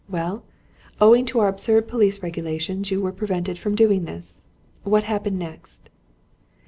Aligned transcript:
Well? 0.09 0.43
Owing 0.99 1.25
to 1.27 1.37
our 1.41 1.47
absurd 1.47 1.87
police 1.87 2.23
regulations 2.23 2.89
you 2.89 3.01
were 3.03 3.11
prevented 3.11 3.59
from 3.59 3.75
doing 3.75 4.05
this. 4.05 4.47
What 4.83 5.03
happened 5.03 5.37
next?" 5.37 5.89